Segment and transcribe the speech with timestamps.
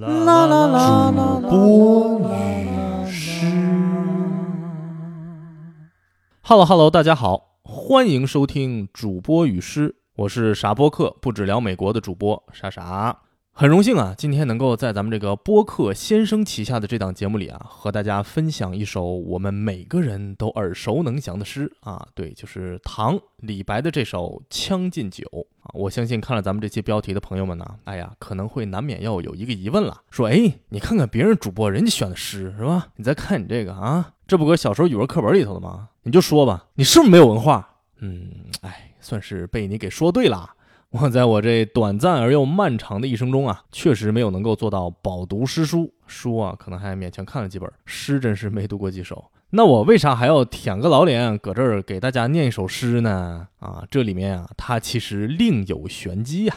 [0.00, 3.46] 啦啦啦啦啦，主播与诗。
[6.42, 13.20] Hello Hello，大家好，欢迎收听主播与诗，我是傻播客，不止聊美国的主播傻傻。
[13.56, 25.24] 很荣幸啊，今天能够在咱们这个播客先生旗下的这档节目里啊，和大家分享一首我们每个人都耳熟能详的诗啊，对，就是唐李白的这首《将进酒》
[25.62, 25.70] 啊。
[25.72, 32.88] 我相信看了咱们这期标题的朋友们呢，哎呀，可能会难免要有一个疑问了，说，哎，你看看别人主播人家选的诗是吧？
[32.96, 35.90] 你再看你这个啊，这不搁小时候语文课本里头的吗？
[36.02, 37.76] 你就说吧，你是不是没有文化？
[38.00, 38.32] 嗯，
[38.62, 40.50] 哎，算是被你给说对了。
[41.02, 49.24] 我在我这短暂而又漫长的一生中啊，确实没有能够做到饱读诗书，书啊可能还勉强看了几本，诗真是没读过几首。
[49.50, 53.48] 那我为啥还要舔个老脸搁这儿给大家念一首诗呢？
[53.58, 56.54] 啊，这里面啊，它其实另有玄机呀。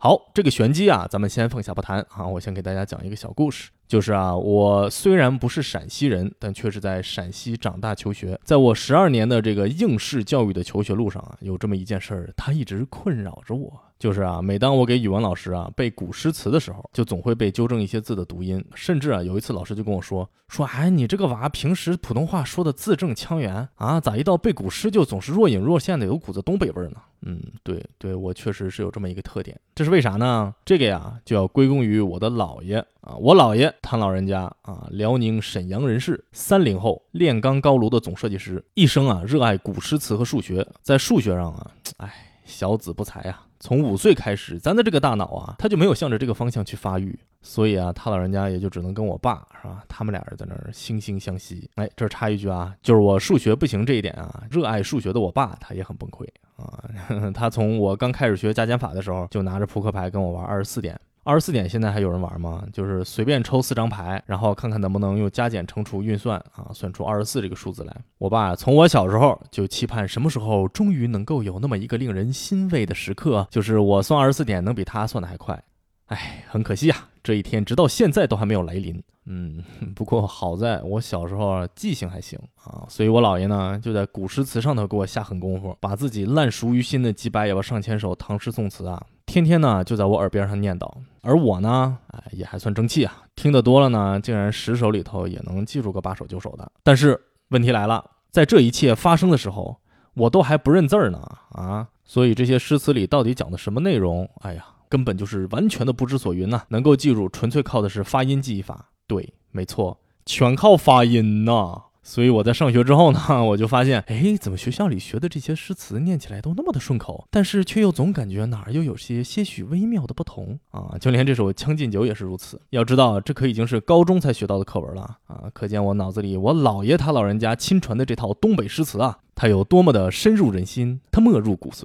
[0.00, 2.24] 好，这个玄机啊，咱们先放下不谈啊。
[2.24, 8.38] 我先给大家讲一个小故事，就是啊，我虽然不是陕西人，但却是在陕西长大求学。
[8.44, 13.72] 在我十二年的这个应试教育的求学路上啊，有这么一件事儿，它一直困扰着我。
[13.98, 26.96] 就是啊，每当我给语文老师啊背古诗词的时候，就总会被纠正一些字的读音，甚至啊，有一次老师就跟我说说，哎，你这个娃平时普通话说的字正腔圆啊，咋一到背古诗就总是若隐若现的有股子东北味儿呢？
[27.22, 30.54] 嗯，对对，我确实是有这么一个特点，这是为啥呢？
[30.64, 42.24] 这个呀，就要归功于我的姥爷啊，我姥爷他老人家啊，辽宁沈阳人士，三零后，炼钢高炉的总设计师，一生啊热爱古诗词和数学，在数学上啊，哎。
[42.48, 43.38] 小子不才呀！
[43.60, 49.82] 从五岁开始，咱的这个大脑啊，他就没有向着这个方向去发育，所以啊，他老人家也就只能跟我爸是吧？
[49.88, 51.68] 他们俩人在那儿惺惺相惜。
[51.74, 56.24] 哎，这插一句啊，就是我数学不行这一点啊，热爱数学的我爸他也很崩溃
[56.56, 56.84] 啊。
[57.34, 60.98] 他从我刚开始学加减法的时候，就拿着扑克牌跟我玩二十四点。
[61.28, 62.64] 二十四点现在还有人玩吗？
[62.72, 67.94] 就是随便抽四张牌，然后看看能不能用加减乘除运算啊，算出二十四这个数字来。
[68.16, 75.62] 我爸从我小时候就期盼什么时候终于能够有那么一个令人欣慰的时刻，就是我算二十四点能比他算的还快。
[76.06, 78.98] 哎，很可惜啊，这一天直到现在都还没有来临。
[79.26, 79.62] 嗯，
[79.94, 89.04] 不过好在我小时候记性还行啊，所以我姥爷呢就在古诗词上头给我下狠功夫，把自己烂熟于心的几百也吧上千首唐诗宋词啊。
[89.28, 90.90] 天天呢就在我耳边上念叨，
[91.20, 96.72] 而我呢，哎也还算争气啊，听得多了呢，竟然十首里头也能记住个八首九首的。
[96.82, 99.76] 但是问题来了，在这一切发生的时候，
[100.14, 101.20] 我都还不认字儿呢
[101.52, 101.86] 啊！
[102.04, 104.26] 所以这些诗词里到底讲的什么内容？
[104.40, 106.62] 哎呀，根本就是完全的不知所云呐！
[106.68, 108.88] 能够记住，纯粹靠的是发音记忆法。
[109.06, 111.82] 对，没错，全靠发音呐。
[112.08, 120.96] 所以我在上学之后呢， 我就发现，哎，怎么学校里学的这些诗词念起来都那么的顺口，但是却又总感觉哪儿又有些些许微妙的不同啊！
[120.98, 122.58] 就连这首《将进酒》也是如此。
[122.70, 125.50] 要知道，这可已经是高中才学到的课文了啊！
[125.52, 131.84] 可见我脑子里我姥爷他老人家亲传的这套东北诗词啊，它有多么的深入人心，它没入骨髓。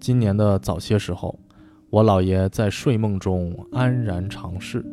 [0.00, 1.38] 今年的早些时候，
[1.90, 4.84] 我姥爷在睡梦中安然长逝。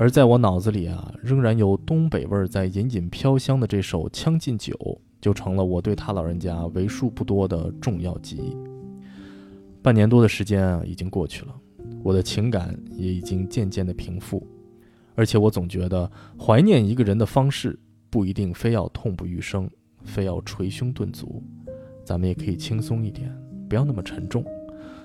[0.00, 4.72] 而在我脑子里啊，仍然有东北味儿在隐隐飘香的这首《将进酒》，
[5.20, 8.56] 就成了我对他老人家为数不多的重要记忆。
[9.82, 11.54] 半年多的时间啊，已经过去了，
[12.02, 14.42] 我的情感也已经渐渐的平复，
[15.16, 17.78] 而且我总觉得怀念一个人的方式
[18.08, 19.68] 不一定非要痛不欲生，
[20.02, 21.42] 非要捶胸顿足，
[22.06, 23.30] 咱们也可以轻松一点，
[23.68, 24.42] 不要那么沉重。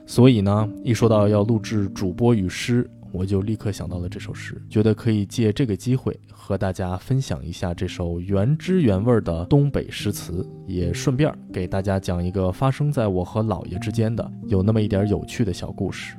[0.06, 2.90] 所以呢，一说到要录制主播与诗。
[3.16, 16.18] 我就立刻想到了这首诗，觉得可以借这个机会和大家分享一下这首原汁原味的东北诗词，也顺便给大家讲一个发生在我和姥爷之间的有那么一点有趣的小故事。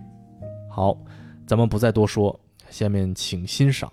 [0.70, 0.96] 好，
[1.46, 2.38] 咱们不再多说，
[2.70, 3.90] 下面请欣赏。《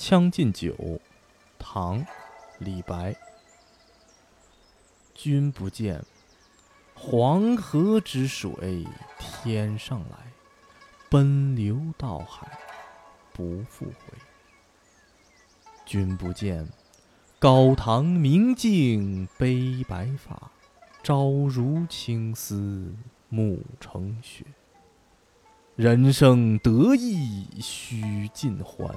[0.00, 0.72] 将进酒》，
[1.58, 2.00] 唐·
[2.58, 3.14] 李白。
[5.12, 6.02] 君不见，
[6.94, 8.86] 黄河之水
[9.18, 10.16] 天上来，
[11.10, 12.50] 奔流到海
[13.34, 14.16] 不复回。
[15.84, 16.66] 君不见，
[17.38, 20.50] 高堂明镜悲白发，
[21.02, 22.94] 朝如青丝
[23.28, 24.46] 暮成雪。
[25.76, 28.96] 人生得意须尽欢。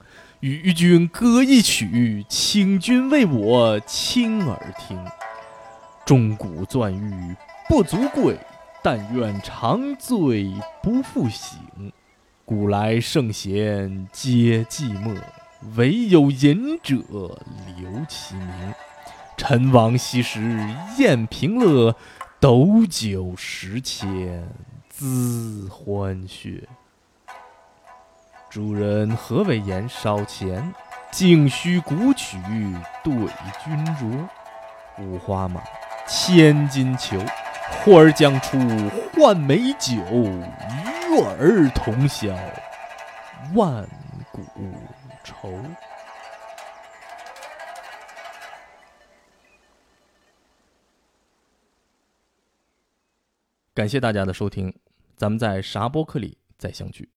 [0.41, 4.97] 与君歌一曲，请君为我倾耳听。
[6.03, 7.35] 钟鼓馔玉
[7.69, 8.35] 不足贵，
[8.81, 10.51] 但愿长醉
[10.81, 11.59] 不复醒。
[12.43, 15.15] 古来圣贤皆寂寞。
[15.75, 16.95] 唯有饮者
[17.77, 18.73] 留其名。
[19.37, 20.41] 陈王昔时
[20.97, 21.95] 宴平乐，
[22.39, 24.49] 斗酒十千
[24.91, 26.63] 恣欢谑。
[28.51, 30.75] 主人何为言少钱？
[31.09, 32.37] 径须古曲
[33.01, 33.13] 对
[33.63, 34.27] 君酌。
[34.99, 35.63] 五花马，
[36.05, 37.17] 千金裘，
[37.69, 38.59] 呼儿将出
[39.13, 42.27] 换美酒，与尔同销
[43.55, 43.87] 万
[44.33, 44.41] 古。
[45.23, 45.57] 愁。
[53.73, 54.77] 感谢大家的收听，
[55.15, 57.09] 咱们在啥播客里再相聚。